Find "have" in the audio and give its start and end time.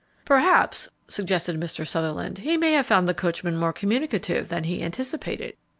2.71-2.87